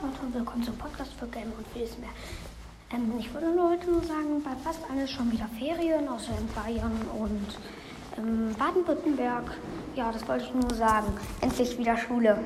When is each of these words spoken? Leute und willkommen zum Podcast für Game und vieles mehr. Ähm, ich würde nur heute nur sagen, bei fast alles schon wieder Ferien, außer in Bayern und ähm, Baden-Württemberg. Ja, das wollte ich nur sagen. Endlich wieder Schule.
Leute 0.00 0.24
und 0.24 0.34
willkommen 0.34 0.62
zum 0.62 0.76
Podcast 0.78 1.12
für 1.18 1.26
Game 1.26 1.52
und 1.58 1.66
vieles 1.74 1.98
mehr. 1.98 2.08
Ähm, 2.92 3.12
ich 3.18 3.32
würde 3.34 3.54
nur 3.54 3.70
heute 3.70 3.90
nur 3.90 4.02
sagen, 4.02 4.42
bei 4.42 4.52
fast 4.64 4.80
alles 4.90 5.10
schon 5.10 5.30
wieder 5.30 5.46
Ferien, 5.58 6.08
außer 6.08 6.32
in 6.38 6.48
Bayern 6.54 6.98
und 7.18 7.58
ähm, 8.16 8.54
Baden-Württemberg. 8.58 9.50
Ja, 9.94 10.10
das 10.10 10.26
wollte 10.26 10.44
ich 10.44 10.54
nur 10.54 10.72
sagen. 10.74 11.12
Endlich 11.42 11.76
wieder 11.76 11.96
Schule. 11.98 12.38